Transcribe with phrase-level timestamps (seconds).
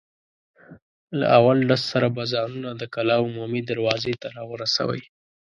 [1.19, 5.01] له اول ډز سره به ځانونه د کلا عمومي دروازې ته را رسوئ.